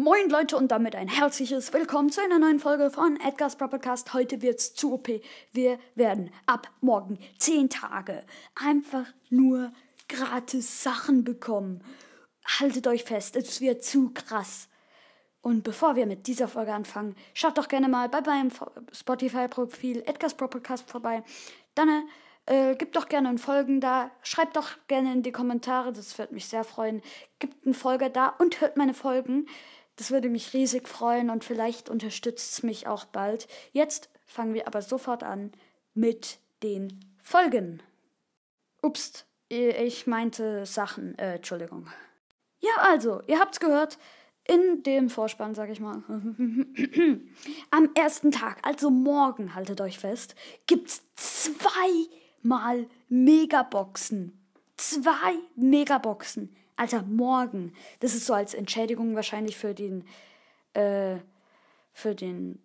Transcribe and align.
Moin 0.00 0.30
Leute 0.30 0.56
und 0.56 0.68
damit 0.68 0.94
ein 0.94 1.08
herzliches 1.08 1.72
Willkommen 1.72 2.08
zu 2.08 2.22
einer 2.22 2.38
neuen 2.38 2.60
Folge 2.60 2.88
von 2.88 3.18
Edgar's 3.18 3.56
Podcast. 3.56 4.14
Heute 4.14 4.42
wird's 4.42 4.72
zu 4.72 4.92
OP. 4.92 5.08
Wir 5.50 5.80
werden 5.96 6.30
ab 6.46 6.70
morgen 6.80 7.18
10 7.38 7.68
Tage 7.68 8.22
einfach 8.54 9.06
nur 9.28 9.72
gratis 10.08 10.84
Sachen 10.84 11.24
bekommen. 11.24 11.82
Haltet 12.60 12.86
euch 12.86 13.02
fest, 13.02 13.34
es 13.34 13.60
wird 13.60 13.82
zu 13.82 14.12
krass. 14.14 14.68
Und 15.40 15.64
bevor 15.64 15.96
wir 15.96 16.06
mit 16.06 16.28
dieser 16.28 16.46
Folge 16.46 16.74
anfangen, 16.74 17.16
schaut 17.34 17.58
doch 17.58 17.66
gerne 17.66 17.88
mal 17.88 18.08
bei 18.08 18.20
meinem 18.20 18.52
Spotify-Profil 18.92 20.04
Edgar's 20.06 20.34
Podcast 20.34 20.88
vorbei. 20.88 21.24
Dann 21.74 22.08
äh, 22.46 22.76
gebt 22.76 22.94
doch 22.94 23.08
gerne 23.08 23.30
ein 23.30 23.38
Folgen 23.38 23.80
da. 23.80 24.12
Schreibt 24.22 24.54
doch 24.54 24.68
gerne 24.86 25.12
in 25.12 25.24
die 25.24 25.32
Kommentare, 25.32 25.92
das 25.92 26.16
würde 26.18 26.34
mich 26.34 26.46
sehr 26.46 26.62
freuen. 26.62 27.02
Gebt 27.40 27.66
ein 27.66 27.74
Folge 27.74 28.10
da 28.10 28.28
und 28.28 28.60
hört 28.60 28.76
meine 28.76 28.94
Folgen. 28.94 29.48
Das 29.98 30.12
würde 30.12 30.28
mich 30.28 30.54
riesig 30.54 30.86
freuen 30.88 31.28
und 31.28 31.42
vielleicht 31.42 31.90
unterstützt 31.90 32.52
es 32.52 32.62
mich 32.62 32.86
auch 32.86 33.04
bald. 33.04 33.48
Jetzt 33.72 34.10
fangen 34.26 34.54
wir 34.54 34.68
aber 34.68 34.80
sofort 34.80 35.24
an 35.24 35.50
mit 35.92 36.38
den 36.62 37.00
Folgen. 37.20 37.82
Ups, 38.80 39.26
ich 39.48 40.06
meinte 40.06 40.64
Sachen, 40.66 41.18
äh, 41.18 41.34
Entschuldigung. 41.34 41.88
Ja, 42.60 42.70
also, 42.80 43.22
ihr 43.26 43.40
habt's 43.40 43.58
gehört. 43.58 43.98
In 44.44 44.84
dem 44.84 45.10
Vorspann, 45.10 45.56
sag 45.56 45.68
ich 45.68 45.80
mal. 45.80 46.04
Am 47.70 47.90
ersten 47.94 48.30
Tag, 48.30 48.58
also 48.62 48.90
morgen, 48.90 49.56
haltet 49.56 49.80
euch 49.80 49.98
fest, 49.98 50.36
gibt's 50.66 51.02
zweimal 51.16 52.86
Megaboxen. 53.08 54.40
Zwei 54.76 55.34
Megaboxen. 55.56 56.54
Alter, 56.78 57.02
morgen. 57.02 57.74
Das 57.98 58.14
ist 58.14 58.24
so 58.26 58.34
als 58.34 58.54
Entschädigung 58.54 59.16
wahrscheinlich 59.16 59.56
für 59.56 59.74
den, 59.74 60.06
äh, 60.74 61.16
für 61.92 62.14
den, 62.14 62.62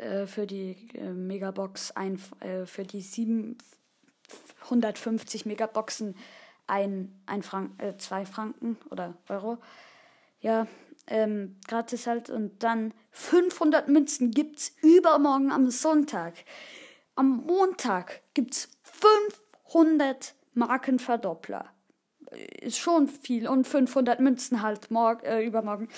äh, 0.00 0.28
für 0.28 0.46
die 0.46 0.76
äh, 0.94 1.10
Megabox 1.10 1.90
ein, 1.90 2.22
äh, 2.38 2.66
für 2.66 2.84
die 2.84 3.00
750 3.00 5.44
Megaboxen 5.44 6.14
ein, 6.68 7.20
ein 7.26 7.42
Frank, 7.42 7.82
äh, 7.82 7.96
zwei 7.96 8.24
Franken 8.26 8.78
oder 8.90 9.14
Euro. 9.28 9.58
Ja, 10.40 10.68
ähm, 11.08 11.56
gratis 11.66 12.06
halt. 12.06 12.30
Und 12.30 12.62
dann 12.62 12.94
500 13.10 13.88
Münzen 13.88 14.30
gibt's 14.30 14.76
übermorgen 14.82 15.50
am 15.50 15.68
Sonntag. 15.70 16.34
Am 17.16 17.44
Montag 17.44 18.22
gibt's 18.34 18.68
500 18.84 20.36
Markenverdoppler 20.54 21.72
ist 22.60 22.78
schon 22.78 23.08
viel. 23.08 23.48
Und 23.48 23.66
500 23.66 24.20
Münzen 24.20 24.62
halt 24.62 24.90
morgen, 24.90 25.24
äh, 25.24 25.42
übermorgen. 25.44 25.88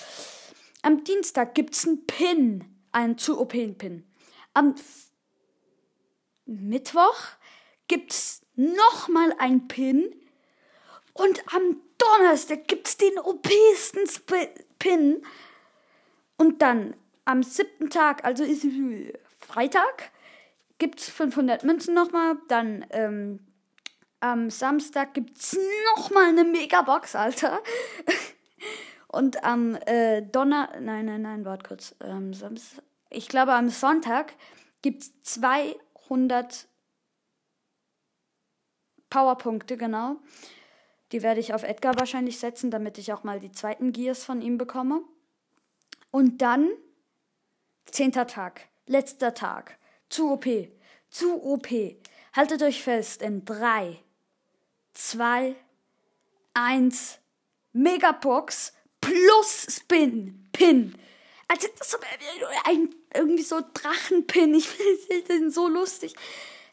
Am 0.82 1.04
Dienstag 1.04 1.54
gibt's 1.54 1.86
einen 1.86 2.06
Pin, 2.06 2.64
einen 2.92 3.18
zu 3.18 3.40
OP-Pin. 3.40 4.04
Am 4.54 4.74
F 4.74 5.08
Mittwoch 6.46 7.18
gibt's 7.88 8.42
nochmal 8.54 9.34
einen 9.38 9.68
Pin. 9.68 10.14
Und 11.12 11.42
am 11.54 11.80
Donnerstag 11.98 12.68
gibt's 12.68 12.96
den 12.96 13.18
OP-sten 13.18 14.04
Pin. 14.78 15.22
Und 16.36 16.62
dann 16.62 16.94
am 17.24 17.42
siebten 17.42 17.90
Tag, 17.90 18.24
also 18.24 18.44
ist 18.44 18.66
Freitag, 19.40 20.10
gibt's 20.78 21.10
500 21.10 21.64
Münzen 21.64 21.94
nochmal. 21.94 22.36
Dann 22.48 22.86
ähm, 22.90 23.40
am 24.20 24.50
Samstag 24.50 25.14
gibt's 25.14 25.56
nochmal 25.96 26.28
eine 26.28 26.44
Megabox, 26.44 27.14
Alter. 27.14 27.60
Und 29.08 29.42
am 29.44 29.74
äh, 29.86 30.22
Donner... 30.22 30.70
Nein, 30.80 31.06
nein, 31.06 31.22
nein, 31.22 31.44
warte 31.44 31.66
kurz. 31.66 31.94
Ähm, 32.00 32.34
Samstag, 32.34 32.82
ich 33.10 33.28
glaube, 33.28 33.52
am 33.54 33.68
Sonntag 33.70 34.34
gibt's 34.82 35.22
200 35.22 36.68
Powerpunkte, 39.08 39.76
genau. 39.76 40.16
Die 41.12 41.22
werde 41.22 41.40
ich 41.40 41.54
auf 41.54 41.62
Edgar 41.62 41.98
wahrscheinlich 41.98 42.38
setzen, 42.38 42.70
damit 42.70 42.98
ich 42.98 43.12
auch 43.12 43.24
mal 43.24 43.40
die 43.40 43.52
zweiten 43.52 43.92
Gears 43.92 44.24
von 44.24 44.42
ihm 44.42 44.58
bekomme. 44.58 45.02
Und 46.10 46.42
dann, 46.42 46.68
zehnter 47.86 48.26
Tag, 48.26 48.68
letzter 48.86 49.32
Tag, 49.32 49.78
zu 50.10 50.32
OP, 50.32 50.46
zu 51.08 51.42
OP. 51.42 51.68
Haltet 52.34 52.62
euch 52.62 52.82
fest, 52.82 53.22
in 53.22 53.44
drei, 53.44 53.98
2, 54.98 55.54
1, 56.54 57.18
Megabox 57.72 58.72
plus 59.00 59.66
Spin, 59.70 60.48
Pin. 60.52 60.98
Also 61.46 61.68
das 61.78 61.94
ist 61.94 62.00
ein, 62.64 62.94
irgendwie 63.14 63.44
so 63.44 63.60
Drachenpin. 63.72 64.54
Ich 64.54 64.68
finde 64.68 65.22
den 65.28 65.50
so 65.50 65.68
lustig. 65.68 66.14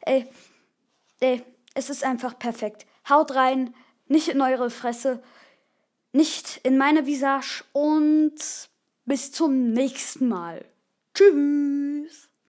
Ey, 0.01 0.27
ey, 1.19 1.43
es 1.75 1.89
ist 1.89 2.03
einfach 2.03 2.37
perfekt. 2.37 2.87
Haut 3.07 3.35
rein, 3.35 3.75
nicht 4.07 4.27
in 4.27 4.41
eure 4.41 4.71
Fresse, 4.71 5.21
nicht 6.11 6.61
in 6.63 6.77
meine 6.79 7.05
Visage 7.05 7.63
und 7.73 8.39
bis 9.05 9.31
zum 9.31 9.71
nächsten 9.71 10.27
Mal. 10.27 10.65
Tschüss. 11.13 12.29